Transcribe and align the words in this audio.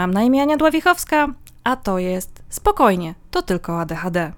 Mam 0.00 0.10
na 0.10 0.22
imię 0.22 0.42
Ania 0.42 0.56
Dławichowska, 0.56 1.34
a 1.64 1.76
to 1.76 1.98
jest 1.98 2.42
Spokojnie, 2.48 3.14
to 3.30 3.42
tylko 3.42 3.80
ADHD. 3.80 4.32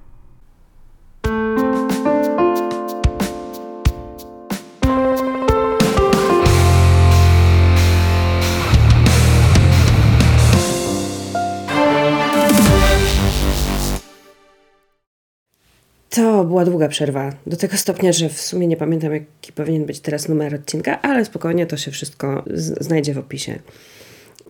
To 16.10 16.44
była 16.44 16.64
długa 16.64 16.88
przerwa, 16.88 17.32
do 17.46 17.56
tego 17.56 17.76
stopnia, 17.76 18.12
że 18.12 18.28
w 18.28 18.40
sumie 18.40 18.66
nie 18.66 18.76
pamiętam, 18.76 19.12
jaki 19.12 19.52
powinien 19.52 19.84
być 19.84 20.00
teraz 20.00 20.28
numer 20.28 20.54
odcinka, 20.54 21.02
ale 21.02 21.24
spokojnie 21.24 21.66
to 21.66 21.76
się 21.76 21.90
wszystko 21.90 22.44
znajdzie 22.80 23.14
w 23.14 23.18
opisie. 23.18 23.58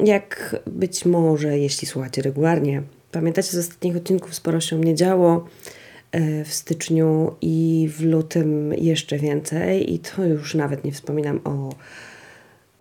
Jak 0.00 0.56
być 0.66 1.04
może, 1.04 1.59
jeśli 1.59 1.88
słuchacie 1.88 2.22
regularnie, 2.22 2.82
pamiętacie 3.12 3.51
z 3.51 3.59
ostatnich 3.59 3.96
odcinków 3.96 4.34
sporo 4.34 4.60
się 4.60 4.80
nie 4.80 4.95
działo 4.95 5.46
e, 6.12 6.45
w 6.45 6.55
styczniu 6.55 7.34
i 7.41 7.88
w 7.96 8.01
lutym 8.01 8.73
jeszcze 8.73 9.18
więcej, 9.18 9.95
i 9.95 9.98
to 9.98 10.24
już 10.24 10.55
nawet 10.55 10.84
nie 10.84 10.92
wspominam 10.92 11.41
o, 11.45 11.74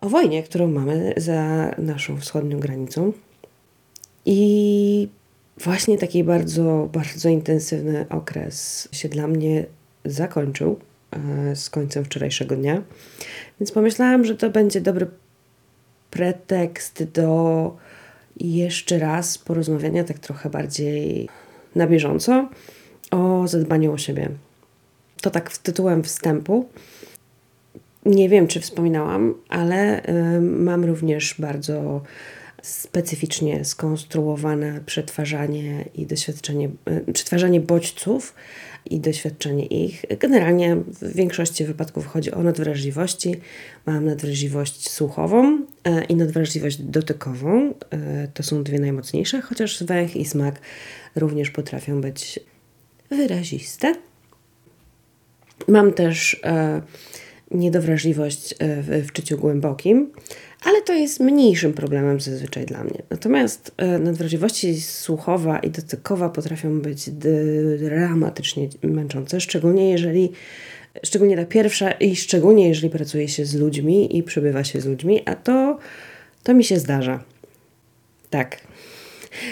o 0.00 0.08
wojnie, 0.08 0.42
którą 0.42 0.68
mamy 0.68 1.14
za 1.16 1.70
naszą 1.78 2.20
wschodnią 2.20 2.60
granicą. 2.60 3.12
I 4.26 5.08
właśnie 5.58 5.98
taki 5.98 6.24
bardzo, 6.24 6.88
bardzo 6.92 7.28
intensywny 7.28 8.06
okres 8.10 8.88
się 8.92 9.08
dla 9.08 9.26
mnie 9.26 9.66
zakończył 10.04 10.78
e, 11.10 11.56
z 11.56 11.70
końcem 11.70 12.04
wczorajszego 12.04 12.56
dnia. 12.56 12.82
Więc 13.60 13.72
pomyślałam, 13.72 14.24
że 14.24 14.36
to 14.36 14.50
będzie 14.50 14.80
dobry 14.80 15.06
pretekst 16.12 17.04
do 17.04 17.76
jeszcze 18.36 18.98
raz 18.98 19.38
porozmawiania 19.38 20.04
tak 20.04 20.18
trochę 20.18 20.50
bardziej 20.50 21.28
na 21.74 21.86
bieżąco 21.86 22.48
o 23.10 23.48
zadbaniu 23.48 23.92
o 23.92 23.98
siebie. 23.98 24.28
To 25.20 25.30
tak 25.30 25.58
tytułem 25.58 26.02
wstępu. 26.02 26.68
Nie 28.06 28.28
wiem, 28.28 28.46
czy 28.46 28.60
wspominałam, 28.60 29.34
ale 29.48 30.08
y, 30.08 30.40
mam 30.40 30.84
również 30.84 31.34
bardzo 31.38 32.02
specyficznie 32.62 33.64
skonstruowane 33.64 34.80
przetwarzanie 34.86 35.84
i 35.94 36.06
doświadczenie, 36.06 36.70
e, 36.84 37.12
przetwarzanie 37.12 37.60
bodźców 37.60 38.34
i 38.90 39.00
doświadczenie 39.00 39.66
ich. 39.66 40.04
Generalnie 40.18 40.76
w 40.76 41.14
większości 41.14 41.64
wypadków 41.64 42.06
chodzi 42.06 42.32
o 42.32 42.42
nadwrażliwości. 42.42 43.34
Mam 43.86 44.04
nadwrażliwość 44.04 44.90
słuchową 44.90 45.66
e, 45.84 46.04
i 46.04 46.16
nadwrażliwość 46.16 46.76
dotykową. 46.82 47.74
E, 47.90 48.28
to 48.34 48.42
są 48.42 48.62
dwie 48.62 48.78
najmocniejsze, 48.78 49.40
chociaż 49.40 49.84
węch 49.84 50.16
i 50.16 50.24
smak 50.24 50.60
również 51.16 51.50
potrafią 51.50 52.00
być 52.00 52.40
wyraziste. 53.10 53.94
Mam 55.68 55.92
też 55.92 56.40
niedowrażliwość 57.54 58.54
w, 58.60 59.06
w 59.08 59.12
czyciu 59.12 59.38
głębokim 59.38 60.10
ale 60.64 60.82
to 60.82 60.92
jest 60.92 61.20
mniejszym 61.20 61.72
problemem 61.72 62.20
zazwyczaj 62.20 62.66
dla 62.66 62.84
mnie. 62.84 63.02
Natomiast 63.10 63.72
e, 63.76 63.98
nadwrażliwości 63.98 64.80
słuchowa 64.80 65.58
i 65.58 65.70
dotykowa 65.70 66.28
potrafią 66.28 66.80
być 66.80 67.10
dramatycznie 67.10 68.68
męczące, 68.82 69.40
szczególnie 69.40 69.90
jeżeli, 69.90 70.32
szczególnie 71.04 71.36
ta 71.36 71.44
pierwsza 71.44 71.90
i 71.90 72.16
szczególnie 72.16 72.68
jeżeli 72.68 72.90
pracuje 72.90 73.28
się 73.28 73.44
z 73.44 73.54
ludźmi 73.54 74.16
i 74.18 74.22
przebywa 74.22 74.64
się 74.64 74.80
z 74.80 74.86
ludźmi, 74.86 75.22
a 75.24 75.34
to, 75.34 75.78
to 76.42 76.54
mi 76.54 76.64
się 76.64 76.78
zdarza. 76.78 77.24
Tak. 78.30 78.60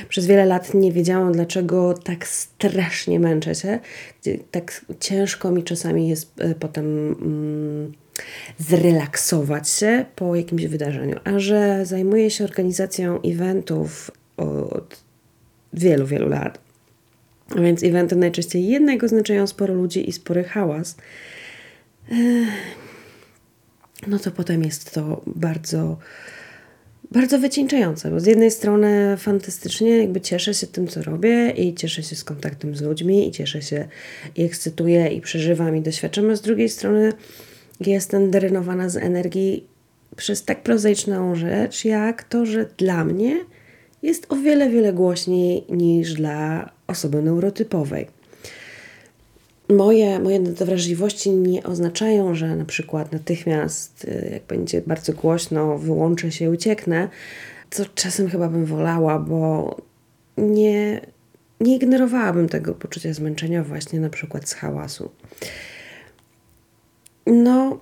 Przez 0.09 0.27
wiele 0.27 0.47
lat 0.47 0.75
nie 0.75 0.93
wiedziałam, 0.93 1.33
dlaczego 1.33 1.95
tak 1.95 2.27
strasznie 2.27 3.21
męczę 3.21 3.55
się, 3.55 3.79
tak 4.51 4.85
ciężko 5.01 5.51
mi 5.51 5.65
czasami 5.65 6.09
jest 6.09 6.41
e, 6.41 6.55
potem. 6.55 7.17
Mm, 7.23 7.93
zrelaksować 8.59 9.69
się 9.69 10.05
po 10.17 10.37
jakimś 10.37 10.67
wydarzeniu. 10.67 11.21
A 11.25 11.39
że 11.39 11.87
zajmuję 11.87 12.31
się 12.31 12.45
organizacją 12.45 13.23
eventów 13.23 14.11
od 14.37 15.03
wielu, 15.73 16.07
wielu 16.07 16.29
lat, 16.29 16.59
więc 17.57 17.83
eventy 17.83 18.17
najczęściej 18.17 18.69
jednego 18.69 19.07
oznaczają 19.07 19.47
sporo 19.47 19.75
ludzi 19.75 20.09
i 20.09 20.13
spory 20.13 20.45
hałas, 20.45 20.97
no 24.07 24.19
to 24.19 24.31
potem 24.31 24.63
jest 24.63 24.95
to 24.95 25.23
bardzo 25.27 25.99
bardzo 27.11 27.39
wycieńczające, 27.39 28.11
bo 28.11 28.21
z 28.21 28.27
jednej 28.27 28.51
strony 28.51 29.17
fantastycznie 29.17 29.99
jakby 29.99 30.21
cieszę 30.21 30.55
się 30.55 30.67
tym, 30.67 30.89
co 30.89 31.03
robię 31.03 31.51
i 31.51 31.75
cieszę 31.75 32.03
się 32.03 32.17
z 32.17 32.25
kontaktem 32.25 32.77
z 32.77 32.83
ludźmi 32.83 33.29
i 33.29 33.31
cieszę 33.31 33.63
się 33.63 33.89
i 34.37 34.43
ekscytuję 34.43 35.09
i 35.09 35.21
przeżywam 35.21 35.77
i 35.77 35.81
doświadczam, 35.81 36.31
a 36.31 36.37
z 36.37 36.41
drugiej 36.41 36.69
strony 36.69 37.13
jestem 37.81 38.31
drenowana 38.31 38.89
z 38.89 38.97
energii 38.97 39.67
przez 40.17 40.45
tak 40.45 40.63
prozaiczną 40.63 41.35
rzecz, 41.35 41.85
jak 41.85 42.25
to, 42.25 42.47
że 42.47 42.67
dla 42.77 43.05
mnie 43.05 43.37
jest 44.03 44.27
o 44.33 44.37
wiele, 44.37 44.71
wiele 44.71 44.93
głośniej 44.93 45.65
niż 45.69 46.15
dla 46.15 46.71
osoby 46.87 47.23
neurotypowej. 47.23 48.20
Moje, 49.71 50.19
moje 50.19 50.41
wrażliwości 50.41 51.31
nie 51.31 51.63
oznaczają, 51.63 52.35
że 52.35 52.57
na 52.57 52.65
przykład 52.65 53.13
natychmiast, 53.13 54.05
y, 54.05 54.31
jak 54.33 54.43
będzie 54.43 54.83
bardzo 54.87 55.13
głośno, 55.13 55.79
wyłączę 55.79 56.33
się 56.33 56.45
i 56.45 56.49
ucieknę, 56.49 57.09
co 57.71 57.85
czasem 57.95 58.29
chyba 58.29 58.49
bym 58.49 58.65
wolała, 58.65 59.19
bo 59.19 59.77
nie, 60.39 61.01
nie 61.61 61.77
ignorowałabym 61.77 62.49
tego 62.49 62.75
poczucia 62.75 63.13
zmęczenia 63.13 63.65
właśnie 63.65 64.01
na 64.01 64.11
przykład 64.11 64.49
z 64.49 64.55
hałasu. 64.55 65.11
No, 67.27 67.81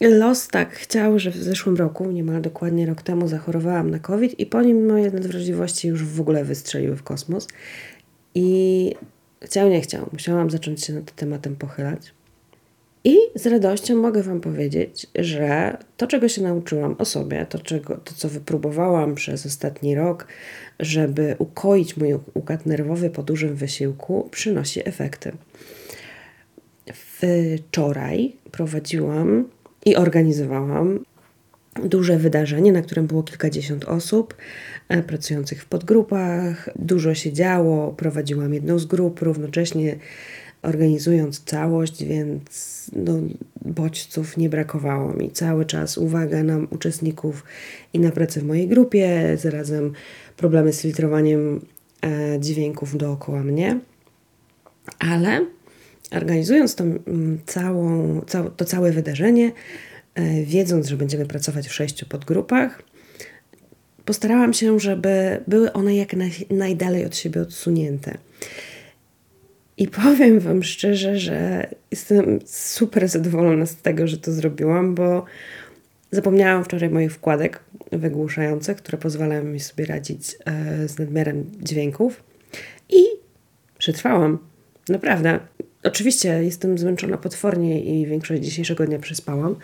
los 0.00 0.48
tak 0.48 0.72
chciał, 0.72 1.18
że 1.18 1.30
w 1.30 1.36
zeszłym 1.36 1.76
roku, 1.76 2.10
niemal 2.10 2.42
dokładnie 2.42 2.86
rok 2.86 3.02
temu, 3.02 3.28
zachorowałam 3.28 3.90
na 3.90 3.98
COVID 3.98 4.40
i 4.40 4.46
po 4.46 4.62
nim 4.62 4.86
moje 4.86 5.10
nadwrażliwości 5.10 5.88
już 5.88 6.04
w 6.04 6.20
ogóle 6.20 6.44
wystrzeliły 6.44 6.96
w 6.96 7.02
kosmos. 7.02 7.48
I 8.34 8.94
chciał, 9.42 9.68
nie 9.68 9.80
chciał, 9.80 10.08
musiałam 10.12 10.50
zacząć 10.50 10.84
się 10.84 10.92
nad 10.92 11.14
tematem 11.14 11.56
pochylać. 11.56 12.12
I 13.04 13.16
z 13.34 13.46
radością 13.46 13.96
mogę 13.96 14.22
Wam 14.22 14.40
powiedzieć, 14.40 15.06
że 15.14 15.76
to, 15.96 16.06
czego 16.06 16.28
się 16.28 16.42
nauczyłam 16.42 16.96
o 16.98 17.04
sobie, 17.04 17.46
to, 17.46 17.58
czego, 17.58 17.96
to 17.96 18.14
co 18.14 18.28
wypróbowałam 18.28 19.14
przez 19.14 19.46
ostatni 19.46 19.94
rok, 19.94 20.26
żeby 20.80 21.36
ukoić 21.38 21.96
mój 21.96 22.14
układ 22.34 22.66
nerwowy 22.66 23.10
po 23.10 23.22
dużym 23.22 23.54
wysiłku, 23.54 24.28
przynosi 24.30 24.88
efekty. 24.88 25.32
Wczoraj 26.92 28.36
prowadziłam 28.50 29.48
i 29.86 29.96
organizowałam 29.96 31.04
duże 31.84 32.18
wydarzenie, 32.18 32.72
na 32.72 32.82
którym 32.82 33.06
było 33.06 33.22
kilkadziesiąt 33.22 33.84
osób 33.84 34.34
e, 34.88 35.02
pracujących 35.02 35.62
w 35.62 35.66
podgrupach. 35.66 36.70
Dużo 36.78 37.14
się 37.14 37.32
działo, 37.32 37.92
prowadziłam 37.92 38.54
jedną 38.54 38.78
z 38.78 38.86
grup, 38.86 39.22
równocześnie 39.22 39.96
organizując 40.62 41.44
całość, 41.44 42.04
więc 42.04 42.90
no, 42.96 43.12
bodźców 43.64 44.36
nie 44.36 44.48
brakowało 44.48 45.12
mi. 45.12 45.30
Cały 45.30 45.64
czas 45.64 45.98
uwaga 45.98 46.42
na 46.42 46.58
uczestników 46.70 47.44
i 47.92 47.98
na 47.98 48.10
pracę 48.10 48.40
w 48.40 48.44
mojej 48.44 48.68
grupie, 48.68 49.36
zarazem 49.36 49.92
problemy 50.36 50.72
z 50.72 50.82
filtrowaniem 50.82 51.60
e, 52.02 52.40
dźwięków 52.40 52.96
dookoła 52.96 53.42
mnie. 53.42 53.80
Ale 54.98 55.46
organizując 56.10 56.74
to, 56.74 56.84
mm, 56.84 57.38
całą, 57.46 58.20
to 58.56 58.64
całe 58.64 58.92
wydarzenie, 58.92 59.52
wiedząc, 60.44 60.86
że 60.86 60.96
będziemy 60.96 61.26
pracować 61.26 61.68
w 61.68 61.74
sześciu 61.74 62.06
podgrupach, 62.06 62.82
postarałam 64.04 64.52
się, 64.54 64.80
żeby 64.80 65.40
były 65.48 65.72
one 65.72 65.96
jak 65.96 66.14
naj, 66.14 66.30
najdalej 66.50 67.04
od 67.06 67.16
siebie 67.16 67.40
odsunięte. 67.40 68.18
I 69.76 69.88
powiem 69.88 70.40
Wam 70.40 70.62
szczerze, 70.62 71.18
że 71.18 71.66
jestem 71.90 72.38
super 72.46 73.08
zadowolona 73.08 73.66
z 73.66 73.76
tego, 73.76 74.06
że 74.06 74.18
to 74.18 74.32
zrobiłam, 74.32 74.94
bo 74.94 75.24
zapomniałam 76.10 76.64
wczoraj 76.64 76.90
moich 76.90 77.12
wkładek 77.12 77.60
wygłuszających, 77.92 78.76
które 78.76 78.98
pozwalają 78.98 79.44
mi 79.44 79.60
sobie 79.60 79.86
radzić 79.86 80.36
e, 80.44 80.88
z 80.88 80.98
nadmiarem 80.98 81.50
dźwięków. 81.62 82.22
I 82.88 83.04
przetrwałam. 83.78 84.38
Naprawdę. 84.88 85.40
Oczywiście 85.82 86.44
jestem 86.44 86.78
zmęczona 86.78 87.16
potwornie 87.16 87.80
i 87.84 88.06
większość 88.06 88.42
dzisiejszego 88.42 88.86
dnia 88.86 88.98
przespałam, 88.98 89.56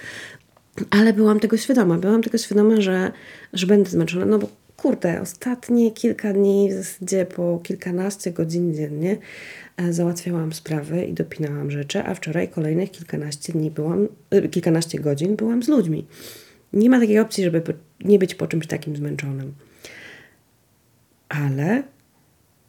ale 0.90 1.12
byłam 1.12 1.40
tego 1.40 1.56
świadoma. 1.56 1.99
Byłam 1.99 2.23
tego 2.23 2.38
świadoma, 2.38 2.81
że, 2.81 3.12
że 3.52 3.67
będę 3.67 3.90
zmęczona, 3.90 4.26
no 4.26 4.38
bo 4.38 4.49
kurde, 4.76 5.20
ostatnie 5.20 5.90
kilka 5.90 6.32
dni, 6.32 6.70
w 6.70 6.75
zasadzie 6.75 7.26
po 7.26 7.61
kilkanaście 7.62 8.31
godzin 8.31 8.75
dziennie 8.75 9.17
e, 9.76 9.93
załatwiałam 9.93 10.52
sprawy 10.52 11.05
i 11.05 11.12
dopinałam 11.12 11.70
rzeczy, 11.70 12.02
a 12.05 12.14
wczoraj 12.14 12.49
kolejnych 12.49 12.90
kilkanaście 12.90 13.52
dni 13.52 13.70
byłam, 13.70 14.08
e, 14.31 14.49
kilkanaście 14.49 14.99
godzin 14.99 15.37
byłam 15.37 15.62
z 15.62 15.69
ludźmi. 15.69 16.06
Nie 16.73 16.90
ma 16.90 17.00
takiej 17.00 17.19
opcji, 17.19 17.44
żeby 17.44 17.62
nie 18.05 18.19
być 18.19 18.34
po 18.34 18.46
czymś 18.46 18.67
takim 18.67 18.96
zmęczonym. 18.96 19.55
ale 21.28 21.82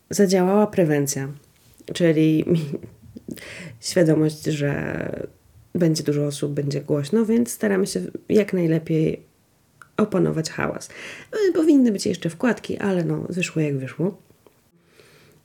zadziałała 0.09 0.67
prewencja, 0.67 1.27
czyli 1.93 2.45
świadomość, 3.79 4.43
że 4.43 5.27
będzie 5.75 6.03
dużo 6.03 6.25
osób, 6.25 6.53
będzie 6.53 6.81
głośno, 6.81 7.25
więc 7.25 7.51
staramy 7.51 7.87
się 7.87 8.01
jak 8.29 8.53
najlepiej 8.53 9.21
opanować 9.97 10.49
hałas. 10.49 10.89
No, 11.31 11.37
powinny 11.53 11.91
być 11.91 12.05
jeszcze 12.05 12.29
wkładki, 12.29 12.77
ale 12.77 13.03
no, 13.03 13.25
wyszło 13.29 13.61
jak 13.61 13.77
wyszło. 13.77 14.17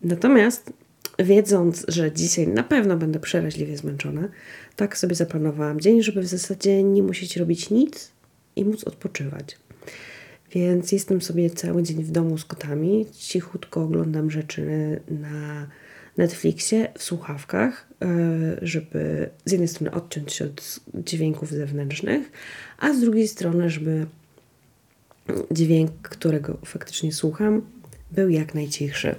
Natomiast 0.03 0.73
wiedząc, 1.19 1.85
że 1.89 2.13
dzisiaj 2.13 2.49
na 2.49 2.63
pewno 2.63 2.97
będę 2.97 3.21
przeraźliwie 3.21 3.77
zmęczona, 3.77 4.29
tak 4.77 4.99
sobie 4.99 5.15
zaplanowałam 5.15 5.81
dzień, 5.81 6.03
żeby 6.03 6.21
w 6.21 6.27
zasadzie 6.27 6.83
nie 6.83 7.03
musieć 7.03 7.37
robić 7.37 7.71
nic 7.71 8.13
i 8.57 8.65
móc 8.65 8.85
odpoczywać. 8.85 9.59
Więc 10.53 10.93
jestem 10.93 11.23
sobie 11.23 11.51
cały 11.51 11.83
dzień 11.83 12.05
w 12.05 12.11
domu 12.11 12.39
z 12.39 12.45
kotami, 12.45 13.07
cichutko 13.13 13.83
oglądam 13.83 14.31
rzeczy 14.31 14.67
na 15.09 15.67
Netflixie 16.17 16.89
w 16.99 17.03
słuchawkach, 17.03 17.89
e, 18.03 18.07
żeby 18.63 19.31
z 19.45 19.53
jednej 19.53 19.69
strony 19.69 19.91
odciąć 19.91 20.33
się 20.33 20.45
od 20.45 20.81
dźwięków 20.95 21.51
zewnętrznych, 21.51 22.33
a 22.79 22.95
z 22.95 23.01
drugiej 23.01 23.29
strony, 23.29 23.71
żeby 23.71 24.07
dźwięk, 25.51 25.91
którego 26.03 26.59
faktycznie 26.65 27.13
słucham, 27.13 27.63
był 28.11 28.29
jak 28.29 28.55
najcichszy. 28.55 29.15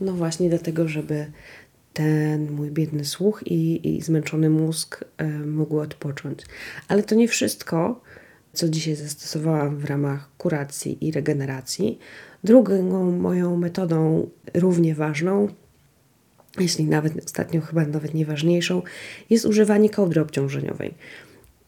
No 0.00 0.12
właśnie 0.12 0.48
dlatego, 0.48 0.88
żeby 0.88 1.26
ten 1.92 2.50
mój 2.50 2.70
biedny 2.70 3.04
słuch 3.04 3.42
i, 3.46 3.88
i 3.96 4.02
zmęczony 4.02 4.50
mózg 4.50 5.04
e, 5.16 5.28
mógł 5.28 5.78
odpocząć. 5.78 6.40
Ale 6.88 7.02
to 7.02 7.14
nie 7.14 7.28
wszystko, 7.28 8.00
co 8.54 8.68
dzisiaj 8.68 8.94
zastosowałam 8.94 9.76
w 9.76 9.84
ramach 9.84 10.30
kuracji 10.38 11.08
i 11.08 11.12
regeneracji. 11.12 11.98
Drugą 12.44 13.10
moją 13.10 13.56
metodą, 13.56 14.28
równie 14.54 14.94
ważną, 14.94 15.48
jeśli 16.60 16.84
nawet 16.84 17.24
ostatnio 17.24 17.60
chyba 17.60 17.86
nawet 17.86 18.14
nieważniejszą, 18.14 18.82
jest 19.30 19.46
używanie 19.46 19.90
kołdry 19.90 20.20
obciążeniowej. 20.20 20.94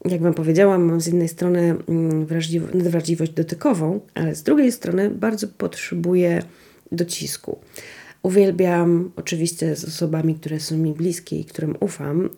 Jak 0.05 0.23
Wam 0.23 0.35
powiedziałam, 0.35 0.85
mam 0.85 1.01
z 1.01 1.07
jednej 1.07 1.29
strony 1.29 1.77
mm, 1.89 2.27
wrażliwość, 2.73 3.33
dotykową, 3.33 4.01
ale 4.15 4.35
z 4.35 4.43
drugiej 4.43 4.73
strony 4.73 5.11
bardzo 5.11 5.49
potrzebuję 5.49 6.43
docisku. 6.93 7.59
Uwielbiam 8.23 9.11
oczywiście 9.17 9.77
z 9.77 9.85
osobami, 9.85 10.35
które 10.35 10.61
są 10.61 10.79
mi 10.79 10.93
bliskie 10.93 11.41
i 11.41 11.45
którym 11.45 11.77
ufam, 11.81 12.29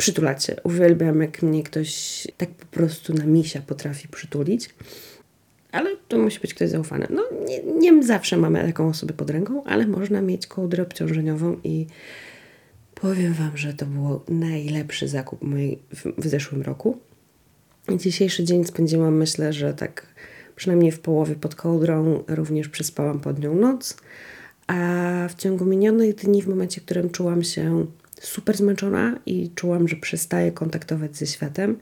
przytulać 0.00 0.44
się. 0.44 0.56
Uwielbiam, 0.64 1.20
jak 1.20 1.42
mnie 1.42 1.62
ktoś 1.62 2.26
tak 2.36 2.50
po 2.50 2.66
prostu 2.66 3.14
na 3.14 3.24
misia 3.24 3.60
potrafi 3.66 4.08
przytulić. 4.08 4.70
Ale 5.72 5.96
to 6.08 6.18
musi 6.18 6.40
być 6.40 6.54
ktoś 6.54 6.70
zaufany. 6.70 7.06
No, 7.10 7.22
nie, 7.46 7.62
nie 7.62 8.02
zawsze 8.02 8.36
mamy 8.36 8.64
taką 8.64 8.88
osobę 8.88 9.14
pod 9.14 9.30
ręką, 9.30 9.64
ale 9.64 9.86
można 9.86 10.22
mieć 10.22 10.46
kołdrę 10.46 10.82
obciążeniową 10.82 11.56
i 11.64 11.86
powiem 12.94 13.34
Wam, 13.34 13.56
że 13.56 13.74
to 13.74 13.86
był 13.86 14.20
najlepszy 14.28 15.08
zakup 15.08 15.42
mój 15.42 15.78
w, 15.94 16.22
w 16.22 16.28
zeszłym 16.28 16.62
roku. 16.62 16.98
Dzisiejszy 17.96 18.44
dzień 18.44 18.64
spędziłam, 18.64 19.16
myślę, 19.16 19.52
że 19.52 19.74
tak 19.74 20.06
przynajmniej 20.56 20.92
w 20.92 21.00
połowie 21.00 21.34
pod 21.34 21.54
kołdrą, 21.54 22.24
również 22.28 22.68
przespałam 22.68 23.20
pod 23.20 23.38
nią 23.38 23.54
noc. 23.54 23.96
A 24.66 25.28
w 25.28 25.34
ciągu 25.34 25.64
minionych 25.64 26.14
dni, 26.14 26.42
w 26.42 26.48
momencie, 26.48 26.80
w 26.80 26.84
którym 26.84 27.10
czułam 27.10 27.42
się 27.42 27.86
super 28.20 28.56
zmęczona 28.56 29.18
i 29.26 29.50
czułam, 29.54 29.88
że 29.88 29.96
przestaję 29.96 30.52
kontaktować 30.52 31.16
ze 31.16 31.26
światem, 31.26 31.78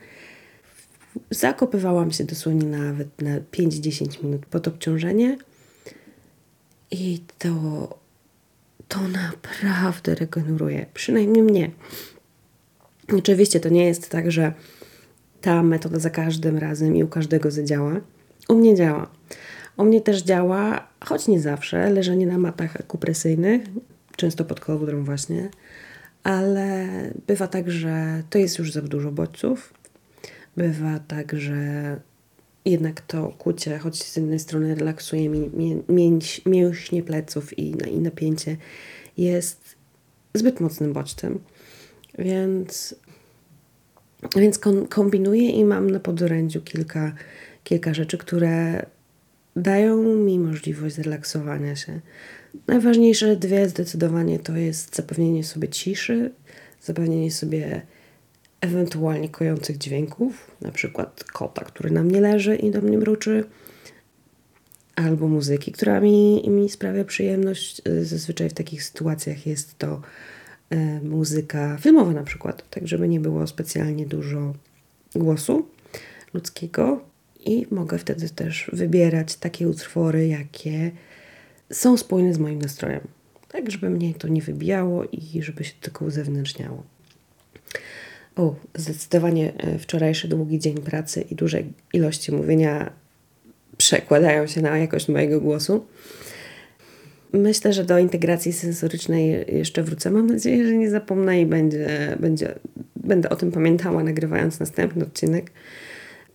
zakopywałam 1.31 2.11
się 2.11 2.25
dosłownie 2.25 2.67
nawet 2.67 3.23
na 3.23 3.41
5-10 3.41 4.25
minut 4.25 4.47
pod 4.47 4.69
obciążenie 4.69 5.39
i 6.91 7.21
to, 7.39 7.51
to 8.89 9.01
naprawdę 9.63 10.15
regeneruje, 10.15 10.87
przynajmniej 10.95 11.43
mnie. 11.43 11.71
Oczywiście 13.19 13.61
to 13.61 13.69
nie 13.69 13.87
jest 13.87 14.11
tak, 14.11 14.31
że 14.31 14.53
ta 15.41 15.63
metoda 15.63 15.99
za 15.99 16.11
każdym 16.11 16.59
razem 16.59 16.97
i 16.97 17.05
u 17.05 17.09
każdego 17.09 17.51
zadziała. 17.51 18.01
U 18.49 18.55
mnie 18.55 18.75
działa. 18.75 19.11
U 19.77 19.85
mnie 19.85 20.01
też 20.01 20.23
działa, 20.23 20.89
choć 21.05 21.29
nie 21.29 21.41
zawsze, 21.41 21.91
leżenie 21.91 22.27
na 22.27 22.39
matach 22.39 22.77
akupresyjnych, 22.77 23.63
często 24.17 24.45
pod 24.45 24.61
kołdrą 24.61 25.05
właśnie, 25.05 25.51
ale 26.23 26.89
bywa 27.27 27.49
tak, 27.49 27.71
że 27.71 28.23
to 28.31 28.39
jest 28.39 28.59
już 28.59 28.73
za 28.73 28.83
dużo 28.83 29.13
bodźców. 29.13 29.75
Bywa 30.57 30.99
tak, 30.99 31.39
że 31.39 32.01
jednak 32.65 33.01
to 33.01 33.29
kucie, 33.39 33.79
choć 33.79 34.03
z 34.03 34.17
jednej 34.17 34.39
strony 34.39 34.75
relaksuje 34.75 35.29
mi, 35.29 35.51
mięś, 35.89 36.47
mięśnie 36.47 37.03
pleców 37.03 37.59
i, 37.59 37.71
i 37.71 37.99
napięcie, 37.99 38.57
jest 39.17 39.77
zbyt 40.35 40.61
mocnym 40.61 40.93
bodźcem. 40.93 41.39
Więc, 42.19 42.95
więc 44.37 44.61
kombinuję 44.89 45.51
i 45.51 45.65
mam 45.65 45.91
na 45.91 46.01
podorędziu 46.01 46.63
kilka, 46.63 47.13
kilka 47.65 47.95
rzeczy, 47.95 48.19
które 48.19 48.87
dają 49.59 50.03
mi 50.03 50.39
możliwość 50.39 50.95
zrelaksowania 50.95 51.77
się. 51.77 52.01
Najważniejsze 52.67 53.37
dwie 53.37 53.69
zdecydowanie 53.69 54.39
to 54.39 54.57
jest 54.57 54.97
zapewnienie 54.97 55.45
sobie 55.45 55.69
ciszy, 55.69 56.31
zapewnienie 56.83 57.31
sobie 57.31 57.83
ewentualnie 58.61 59.29
kojących 59.29 59.79
dźwięków, 59.79 60.51
na 60.61 60.73
przykład 60.73 61.25
kota, 61.25 61.65
który 61.65 61.91
na 61.91 62.03
mnie 62.03 62.21
leży 62.21 62.57
i 62.57 62.71
do 62.71 62.81
mnie 62.81 62.99
mruczy, 62.99 63.45
albo 64.97 65.29
muzyki, 65.29 65.73
która 65.73 66.01
mi, 66.01 66.45
mi 66.49 66.69
sprawia 66.69 67.05
przyjemność. 67.05 67.83
Zazwyczaj 68.03 68.51
w 68.51 68.55
takich 68.55 68.85
sytuacjach 68.85 69.47
jest 69.47 69.79
to 69.79 70.01
e, 70.71 71.01
muzyka 71.01 71.77
filmowa 71.81 72.13
na 72.13 72.23
przykład, 72.23 72.71
tak 72.71 72.89
żeby 72.89 73.09
nie 73.09 73.21
było 73.21 73.47
specjalnie 73.47 74.07
dużo 74.07 74.55
głosu 75.15 75.67
ludzkiego 76.35 77.08
i 77.47 77.67
mogę 77.71 77.99
wtedy 77.99 78.31
też 78.31 78.71
wybierać 78.73 79.37
takie 79.37 79.69
utwory, 79.69 80.27
jakie 80.27 80.91
są 81.73 81.97
spójne 81.97 82.35
z 82.35 82.39
moim 82.39 82.59
nastrojem. 82.59 83.01
Tak, 83.49 83.71
żeby 83.71 83.91
mnie 83.91 84.15
to 84.15 84.29
nie 84.29 84.43
wybijało 84.43 85.05
i 85.05 85.43
żeby 85.43 85.65
się 85.65 85.73
tylko 85.81 86.05
uzewnętrzniało. 86.05 86.83
O, 88.37 88.55
zdecydowanie 88.75 89.53
e, 89.59 89.79
wczorajszy 89.79 90.29
długi 90.29 90.59
dzień 90.59 90.75
pracy 90.75 91.21
i 91.21 91.35
duże 91.35 91.63
ilości 91.93 92.33
mówienia 92.33 92.93
przekładają 93.77 94.47
się 94.47 94.63
na 94.63 94.79
jakość 94.79 95.09
mojego 95.09 95.41
głosu. 95.41 95.87
Myślę, 97.33 97.73
że 97.73 97.85
do 97.85 97.99
integracji 97.99 98.53
sensorycznej 98.53 99.45
jeszcze 99.49 99.83
wrócę. 99.83 100.11
Mam 100.11 100.27
nadzieję, 100.27 100.67
że 100.67 100.77
nie 100.77 100.91
zapomnę 100.91 101.41
i 101.41 101.47
będzie, 101.47 102.17
będzie, 102.21 102.55
będę 102.97 103.29
o 103.29 103.37
tym 103.37 103.53
pamiętała, 103.53 104.05
nagrywając 104.05 104.61
następny 104.61 105.05
odcinek. 105.05 105.51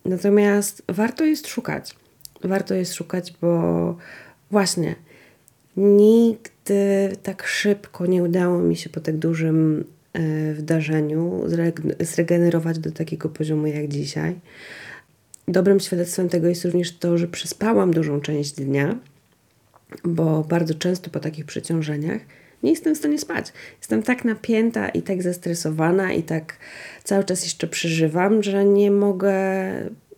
Natomiast 0.04 0.82
warto 0.88 1.24
jest 1.24 1.48
szukać. 1.48 1.96
Warto 2.44 2.74
jest 2.74 2.94
szukać, 2.94 3.34
bo 3.40 3.96
właśnie 4.50 4.94
nigdy 5.76 7.16
tak 7.22 7.46
szybko 7.46 8.06
nie 8.06 8.22
udało 8.22 8.58
mi 8.58 8.76
się 8.76 8.90
po 8.90 9.00
tak 9.00 9.16
dużym 9.16 9.84
e, 10.12 10.54
wydarzeniu 10.54 11.42
zregenerować 12.00 12.78
do 12.78 12.92
takiego 12.92 13.28
poziomu 13.28 13.66
jak 13.66 13.88
dzisiaj. 13.88 14.34
Dobrym 15.48 15.80
świadectwem 15.80 16.28
tego 16.28 16.48
jest 16.48 16.64
również 16.64 16.98
to, 16.98 17.18
że 17.18 17.28
przespałam 17.28 17.90
dużą 17.90 18.20
część 18.20 18.52
dnia, 18.52 18.98
bo 20.04 20.42
bardzo 20.42 20.74
często 20.74 21.10
po 21.10 21.20
takich 21.20 21.44
przeciążeniach 21.44 22.20
nie 22.64 22.70
jestem 22.70 22.94
w 22.94 22.98
stanie 22.98 23.18
spać. 23.18 23.52
Jestem 23.78 24.02
tak 24.02 24.24
napięta 24.24 24.88
i 24.88 25.02
tak 25.02 25.22
zestresowana 25.22 26.12
i 26.12 26.22
tak 26.22 26.56
cały 27.04 27.24
czas 27.24 27.44
jeszcze 27.44 27.66
przeżywam, 27.66 28.42
że 28.42 28.64
nie 28.64 28.90
mogę 28.90 29.34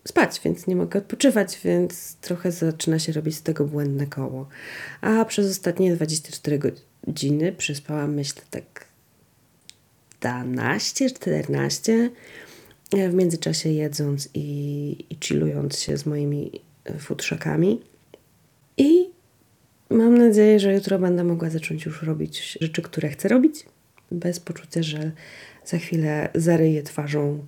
spać, 0.07 0.41
więc 0.43 0.67
nie 0.67 0.75
mogę 0.75 0.99
odpoczywać, 0.99 1.59
więc 1.63 2.15
trochę 2.15 2.51
zaczyna 2.51 2.99
się 2.99 3.11
robić 3.11 3.35
z 3.35 3.41
tego 3.41 3.65
błędne 3.65 4.07
koło. 4.07 4.47
A 5.01 5.25
przez 5.25 5.51
ostatnie 5.51 5.95
24 5.95 6.59
godziny 6.59 7.51
przespałam, 7.51 8.13
myślę, 8.13 8.41
tak 8.51 8.85
12, 10.19 11.09
14 11.09 12.09
w 12.91 13.13
międzyczasie 13.13 13.69
jedząc 13.69 14.29
i, 14.33 15.05
i 15.09 15.17
chillując 15.23 15.79
się 15.79 15.97
z 15.97 16.05
moimi 16.05 16.61
futrzakami. 16.99 17.81
I 18.77 19.06
Mam 19.89 20.17
nadzieję, 20.17 20.59
że 20.59 20.73
jutro 20.73 20.99
będę 20.99 21.23
mogła 21.23 21.49
zacząć 21.49 21.85
już 21.85 22.03
robić 22.03 22.57
rzeczy, 22.61 22.81
które 22.81 23.09
chcę 23.09 23.27
robić, 23.27 23.65
bez 24.11 24.39
poczucia, 24.39 24.83
że 24.83 25.11
za 25.65 25.77
chwilę 25.77 26.29
zaryję 26.35 26.83
twarzą 26.83 27.45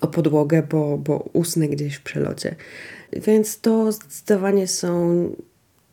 o 0.00 0.06
podłogę, 0.06 0.62
bo, 0.70 0.98
bo 0.98 1.30
usnę 1.32 1.68
gdzieś 1.68 1.94
w 1.94 2.02
przelocie. 2.02 2.54
Więc 3.12 3.60
to 3.60 3.92
zdecydowanie 3.92 4.66
są 4.66 5.28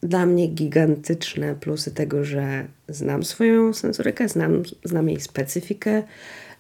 dla 0.02 0.26
mnie 0.26 0.48
gigantyczne 0.48 1.56
plusy 1.56 1.92
tego, 1.92 2.24
że 2.26 2.68
znam 2.90 3.24
swoją 3.24 3.74
sensorykę, 3.74 4.30
znam, 4.30 4.64
znam 4.84 5.10
jej 5.10 5.20
specyfikę, 5.20 6.04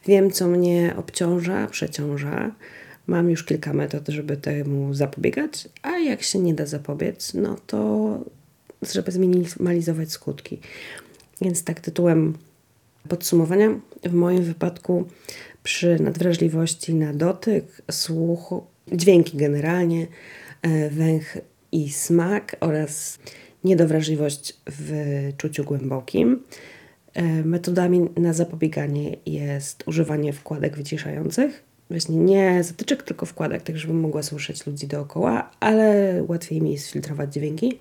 wiem, 0.05 0.31
co 0.31 0.47
mnie 0.47 0.93
obciąża, 0.97 1.67
przeciąża. 1.67 2.55
Mam 3.07 3.29
już 3.29 3.43
kilka 3.43 3.73
metod, 3.73 4.07
żeby 4.07 4.37
temu 4.37 4.93
zapobiegać, 4.93 5.69
a 5.81 5.97
jak 5.97 6.21
się 6.21 6.39
nie 6.39 6.53
da 6.53 6.65
zapobiec, 6.65 7.33
no 7.33 7.55
to 7.67 8.19
żeby 8.93 9.11
zminimalizować 9.11 10.11
skutki. 10.11 10.59
Więc 11.41 11.63
tak 11.63 11.79
tytułem 11.79 12.33
podsumowania, 13.07 13.79
w 14.03 14.13
moim 14.13 14.43
wypadku 14.43 15.07
przy 15.63 15.99
nadwrażliwości 15.99 16.95
na 16.95 17.13
dotyk, 17.13 17.81
słuch, 17.91 18.53
dźwięki 18.91 19.37
generalnie, 19.37 20.07
e, 20.61 20.89
węch 20.89 21.37
i 21.71 21.91
smak 21.91 22.55
oraz 22.59 23.19
niedowrażliwość 23.63 24.57
w 24.65 24.93
czuciu 25.37 25.63
głębokim. 25.63 26.43
E, 27.13 27.23
metodami 27.43 28.09
na 28.17 28.33
zapobieganie 28.33 29.17
jest 29.25 29.83
używanie 29.87 30.33
wkładek 30.33 30.77
wyciszających. 30.77 31.63
Właśnie 31.89 32.15
nie 32.15 32.63
zatyczek, 32.63 33.03
tylko 33.03 33.25
wkładek, 33.25 33.61
tak 33.61 33.77
żebym 33.77 33.99
mogła 33.99 34.23
słyszeć 34.23 34.65
ludzi 34.65 34.87
dookoła, 34.87 35.51
ale 35.59 36.15
łatwiej 36.27 36.61
mi 36.61 36.71
jest 36.71 36.89
filtrować 36.91 37.33
dźwięki. 37.33 37.77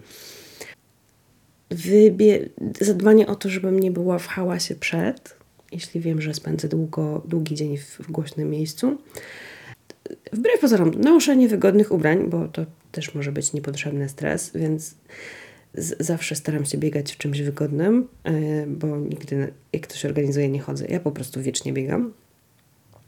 Wybie- 1.70 2.48
zadbanie 2.80 3.26
o 3.26 3.36
to, 3.36 3.48
żebym 3.48 3.80
nie 3.80 3.90
była 3.90 4.18
w 4.18 4.26
hałasie 4.26 4.74
przed, 4.74 5.36
jeśli 5.72 6.00
wiem, 6.00 6.20
że 6.22 6.34
spędzę 6.34 6.68
długo, 6.68 7.22
długi 7.28 7.54
dzień 7.54 7.78
w, 7.78 7.98
w 8.00 8.10
głośnym 8.10 8.50
miejscu. 8.50 8.98
Wbrew 10.32 10.60
pozorom, 10.60 10.90
noszenie 10.90 11.48
wygodnych 11.48 11.92
ubrań, 11.92 12.30
bo 12.30 12.48
to 12.48 12.66
też 12.92 13.14
może 13.14 13.32
być 13.32 13.52
niepotrzebny 13.52 14.08
stres, 14.08 14.50
więc 14.54 14.94
z, 15.74 16.06
zawsze 16.06 16.34
staram 16.34 16.64
się 16.64 16.78
biegać 16.78 17.12
w 17.12 17.18
czymś 17.18 17.40
wygodnym, 17.40 18.08
yy, 18.24 18.32
bo 18.66 18.96
nigdy, 18.96 19.52
jak 19.72 19.82
ktoś 19.82 20.04
organizuje, 20.04 20.48
nie 20.48 20.60
chodzę. 20.60 20.86
Ja 20.88 21.00
po 21.00 21.12
prostu 21.12 21.42
wiecznie 21.42 21.72
biegam. 21.72 22.12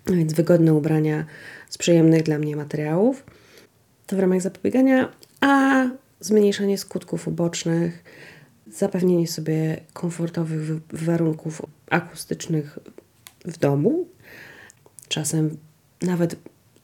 Więc 0.07 0.33
wygodne 0.33 0.75
ubrania 0.75 1.25
z 1.69 1.79
przyjemnych 1.79 2.23
dla 2.23 2.39
mnie 2.39 2.57
materiałów. 2.57 3.25
To 4.07 4.17
w 4.17 4.19
ramach 4.19 4.41
zapobiegania, 4.41 5.13
a 5.41 5.85
zmniejszanie 6.21 6.79
skutków 6.79 7.29
ubocznych, 7.29 8.05
zapewnienie 8.73 9.29
sobie 9.29 9.81
komfortowych 9.93 10.61
warunków 10.93 11.63
akustycznych 11.91 12.79
w 13.45 13.59
domu. 13.59 14.07
Czasem 15.09 15.57
nawet 16.03 16.37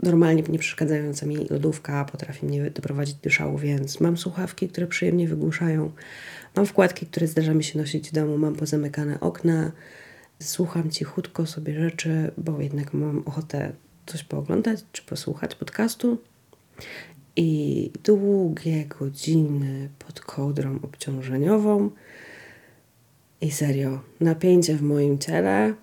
normalnie 0.03 0.43
nie 0.49 0.59
przeszkadzająca 0.59 1.27
mi 1.27 1.37
lodówka 1.37 2.05
potrafi 2.05 2.47
mnie 2.47 2.71
doprowadzić 2.71 3.15
do 3.15 3.31
szału, 3.31 3.59
więc 3.59 4.01
mam 4.01 4.17
słuchawki, 4.17 4.69
które 4.69 4.87
przyjemnie 4.87 5.29
wygłuszają. 5.29 5.93
Mam 6.57 6.67
wkładki, 6.67 7.07
które 7.07 7.27
zdarza 7.27 7.55
mi 7.55 7.65
się 7.65 7.79
nosić 7.79 8.11
w 8.11 8.13
domu, 8.13 8.39
mam 8.39 8.55
pozamykane 8.55 9.21
okna. 9.21 9.73
Słucham 10.43 10.91
cichutko 10.91 11.47
sobie 11.47 11.75
rzeczy, 11.75 12.31
bo 12.39 12.61
jednak 12.61 12.95
mam 12.95 13.23
ochotę 13.27 13.73
coś 14.07 14.25
pooglądać 14.25 14.85
czy 14.93 15.03
posłuchać 15.03 15.55
podcastu. 15.55 16.19
I 17.41 17.91
długie 18.05 18.85
godziny 18.85 19.89
pod 19.99 20.21
kołdrą 20.21 20.79
obciążeniową. 20.83 21.91
I 23.41 23.51
serio, 23.51 24.01
napięcie 24.21 24.77
w 24.77 24.83
moim 24.83 25.19
ciele 25.19 25.75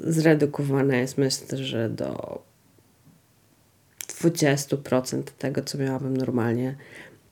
zredukowane 0.00 0.98
jest 0.98 1.18
myślę, 1.18 1.58
że 1.58 1.90
do 1.90 2.42
20% 4.08 5.22
tego, 5.22 5.62
co 5.62 5.78
miałabym 5.78 6.16
normalnie, 6.16 6.76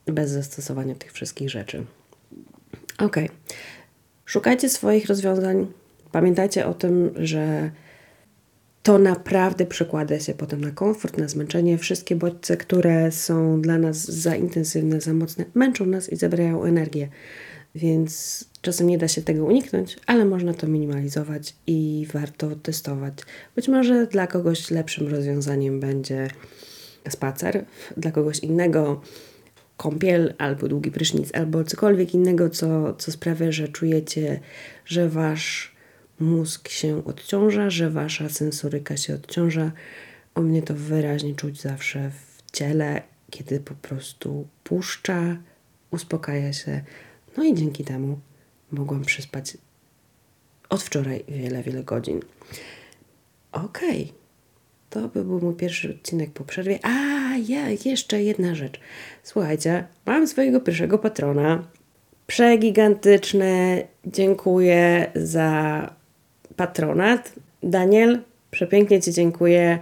bez 0.05 0.31
zastosowania 0.31 0.95
tych 0.95 1.11
wszystkich 1.11 1.49
rzeczy. 1.49 1.85
Ok. 2.97 3.15
Szukajcie 4.25 4.69
swoich 4.69 5.05
rozwiązań. 5.05 5.67
Pamiętajcie 6.11 6.65
o 6.67 6.73
tym, 6.73 7.13
że 7.15 7.71
to 8.83 8.97
naprawdę 8.97 9.65
przekłada 9.65 10.19
się 10.19 10.33
potem 10.33 10.61
na 10.61 10.71
komfort, 10.71 11.17
na 11.17 11.27
zmęczenie. 11.27 11.77
Wszystkie 11.77 12.15
bodźce, 12.15 12.57
które 12.57 13.11
są 13.11 13.61
dla 13.61 13.77
nas 13.77 14.11
za 14.11 14.35
intensywne, 14.35 15.01
za 15.01 15.13
mocne, 15.13 15.45
męczą 15.53 15.85
nas 15.85 16.09
i 16.09 16.15
zabierają 16.15 16.63
energię. 16.63 17.09
Więc 17.75 18.45
czasem 18.61 18.87
nie 18.87 18.97
da 18.97 19.07
się 19.07 19.21
tego 19.21 19.45
uniknąć, 19.45 19.97
ale 20.05 20.25
można 20.25 20.53
to 20.53 20.67
minimalizować 20.67 21.55
i 21.67 22.07
warto 22.13 22.55
testować. 22.55 23.13
Być 23.55 23.67
może 23.67 24.07
dla 24.07 24.27
kogoś 24.27 24.71
lepszym 24.71 25.07
rozwiązaniem 25.07 25.79
będzie 25.79 26.27
spacer, 27.09 27.65
dla 27.97 28.11
kogoś 28.11 28.39
innego 28.39 29.01
kąpiel, 29.77 30.33
albo 30.37 30.67
długi 30.67 30.91
prysznic, 30.91 31.35
albo 31.35 31.63
cokolwiek 31.63 32.13
innego, 32.13 32.49
co, 32.49 32.93
co 32.93 33.11
sprawia, 33.11 33.51
że 33.51 33.67
czujecie, 33.67 34.39
że 34.85 35.09
wasz 35.09 35.70
mózg 36.21 36.69
się 36.69 37.05
odciąża, 37.05 37.69
że 37.69 37.89
wasza 37.89 38.29
sensoryka 38.29 38.97
się 38.97 39.15
odciąża. 39.15 39.71
U 40.35 40.41
mnie 40.41 40.61
to 40.61 40.73
wyraźnie 40.73 41.35
czuć 41.35 41.61
zawsze 41.61 42.11
w 42.11 42.51
ciele, 42.51 43.01
kiedy 43.29 43.59
po 43.59 43.73
prostu 43.73 44.47
puszcza, 44.63 45.37
uspokaja 45.91 46.53
się. 46.53 46.81
No 47.37 47.43
i 47.43 47.53
dzięki 47.53 47.83
temu 47.83 48.19
mogłam 48.71 49.05
przyspać 49.05 49.57
od 50.69 50.83
wczoraj 50.83 51.23
wiele, 51.27 51.63
wiele 51.63 51.83
godzin. 51.83 52.19
Okej. 53.51 54.01
Okay. 54.03 54.21
To 54.89 55.07
by 55.07 55.23
był 55.25 55.39
mój 55.41 55.55
pierwszy 55.55 55.89
odcinek 55.89 56.31
po 56.31 56.43
przerwie. 56.43 56.79
A, 56.83 57.37
ja, 57.47 57.69
jeszcze 57.85 58.23
jedna 58.23 58.55
rzecz. 58.55 58.79
Słuchajcie, 59.23 59.87
mam 60.05 60.27
swojego 60.27 60.61
pierwszego 60.61 60.97
patrona. 60.97 61.67
Przegigantyczne. 62.27 63.83
Dziękuję 64.05 65.11
za 65.15 66.00
patronat. 66.61 67.33
Daniel, 67.63 68.19
przepięknie 68.51 69.01
Ci 69.01 69.11
dziękuję 69.11 69.79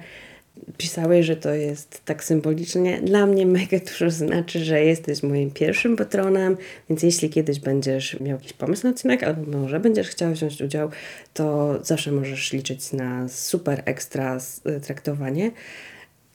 pisałeś, 0.77 1.25
że 1.25 1.35
to 1.35 1.53
jest 1.53 2.01
tak 2.05 2.23
symbolicznie. 2.23 3.01
Dla 3.01 3.25
mnie 3.25 3.45
mega 3.45 3.77
dużo 3.79 4.11
znaczy, 4.11 4.59
że 4.59 4.83
jesteś 4.83 5.23
moim 5.23 5.51
pierwszym 5.51 5.95
patronem, 5.95 6.57
więc 6.89 7.03
jeśli 7.03 7.29
kiedyś 7.29 7.59
będziesz 7.59 8.19
miał 8.19 8.37
jakiś 8.37 8.53
pomysł 8.53 8.83
na 8.83 8.89
odcinek, 8.89 9.23
albo 9.23 9.57
może 9.57 9.79
będziesz 9.79 10.07
chciał 10.07 10.31
wziąć 10.31 10.61
udział, 10.61 10.89
to 11.33 11.75
zawsze 11.83 12.11
możesz 12.11 12.53
liczyć 12.53 12.93
na 12.93 13.27
super 13.27 13.81
ekstra 13.85 14.37
y, 14.77 14.79
traktowanie. 14.79 15.51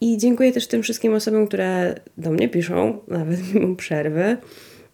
I 0.01 0.19
dziękuję 0.19 0.53
też 0.53 0.67
tym 0.67 0.83
wszystkim 0.83 1.15
osobom, 1.15 1.47
które 1.47 1.95
do 2.19 2.31
mnie 2.31 2.49
piszą, 2.49 2.99
nawet 3.09 3.41
mimo 3.55 3.77
przerwy 3.77 4.37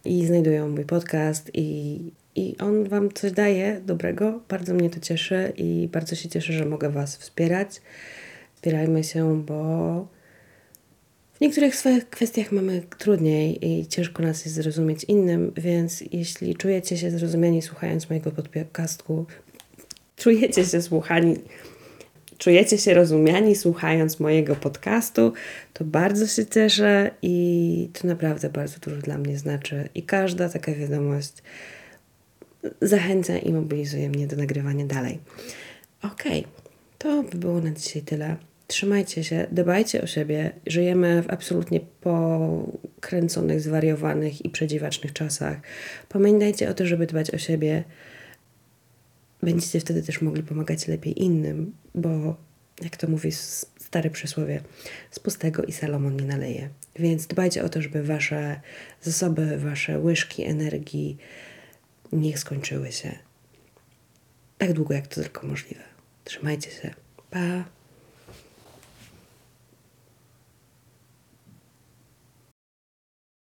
i 0.05 0.25
znajdują 0.25 0.69
mój 0.69 0.85
podcast 0.85 1.51
i, 1.53 1.99
i 2.35 2.55
on 2.59 2.89
Wam 2.89 3.11
coś 3.13 3.31
daje 3.31 3.81
dobrego. 3.85 4.41
Bardzo 4.49 4.73
mnie 4.73 4.89
to 4.89 4.99
cieszy 4.99 5.53
i 5.57 5.89
bardzo 5.91 6.15
się 6.15 6.29
cieszę, 6.29 6.53
że 6.53 6.65
mogę 6.65 6.89
Was 6.89 7.17
wspierać. 7.17 7.81
Wspierajmy 8.55 9.03
się, 9.03 9.43
bo 9.45 10.07
w 11.33 11.41
niektórych 11.41 11.75
swoich 11.75 12.09
kwestiach 12.09 12.51
mamy 12.51 12.81
trudniej 12.97 13.67
i 13.67 13.87
ciężko 13.87 14.23
nas 14.23 14.45
jest 14.45 14.55
zrozumieć 14.55 15.03
innym, 15.03 15.53
więc 15.57 16.03
jeśli 16.11 16.55
czujecie 16.55 16.97
się 16.97 17.11
zrozumieni 17.11 17.61
słuchając 17.61 18.09
mojego 18.09 18.31
podcastu, 18.31 19.25
czujecie 20.17 20.65
się 20.65 20.81
słuchani, 20.81 21.35
czujecie 22.37 22.77
się 22.77 22.93
rozumiani 22.93 23.55
słuchając 23.55 24.19
mojego 24.19 24.55
podcastu, 24.55 25.33
to 25.73 25.85
bardzo 25.85 26.27
się 26.27 26.45
cieszę 26.45 27.11
i 27.21 27.89
to 27.93 28.07
naprawdę 28.07 28.49
bardzo 28.49 28.79
dużo 28.79 28.97
dla 28.97 29.17
mnie 29.17 29.37
znaczy. 29.37 29.89
I 29.95 30.03
każda 30.03 30.49
taka 30.49 30.73
wiadomość 30.73 31.33
zachęca 32.81 33.37
i 33.37 33.53
mobilizuje 33.53 34.09
mnie 34.09 34.27
do 34.27 34.35
nagrywania 34.35 34.85
dalej. 34.85 35.19
Okej, 36.01 36.39
okay. 36.39 36.51
to 36.97 37.23
by 37.23 37.37
było 37.37 37.61
na 37.61 37.71
dzisiaj 37.71 38.01
tyle. 38.01 38.35
Trzymajcie 38.67 39.23
się, 39.23 39.47
dbajcie 39.51 40.01
o 40.01 40.07
siebie. 40.07 40.51
Żyjemy 40.67 41.23
w 41.23 41.29
absolutnie 41.29 41.79
pokręconych, 42.01 43.61
zwariowanych 43.61 44.45
i 44.45 44.49
przedziwacznych 44.49 45.13
czasach. 45.13 45.57
Pamiętajcie 46.09 46.69
o 46.69 46.73
to, 46.73 46.85
żeby 46.85 47.07
dbać 47.07 47.31
o 47.31 47.37
siebie. 47.37 47.83
Będziecie 49.43 49.79
wtedy 49.79 50.03
też 50.03 50.21
mogli 50.21 50.43
pomagać 50.43 50.87
lepiej 50.87 51.23
innym, 51.23 51.73
bo 51.95 52.35
jak 52.83 52.97
to 52.97 53.07
mówi 53.07 53.31
stare 53.31 54.09
przysłowie, 54.09 54.61
z 55.11 55.19
pustego 55.19 55.63
i 55.63 55.71
Salomon 55.71 56.15
nie 56.15 56.25
naleje. 56.25 56.69
Więc 56.99 57.27
dbajcie 57.27 57.63
o 57.63 57.69
to, 57.69 57.81
żeby 57.81 58.03
wasze 58.03 58.61
zasoby, 59.01 59.57
wasze 59.57 59.99
łyżki 59.99 60.43
energii 60.43 61.17
niech 62.11 62.39
skończyły 62.39 62.91
się 62.91 63.19
tak 64.57 64.73
długo, 64.73 64.93
jak 64.93 65.07
to 65.07 65.15
tylko 65.15 65.47
możliwe. 65.47 65.83
Trzymajcie 66.23 66.71
się. 66.71 66.93
Pa! 67.29 67.63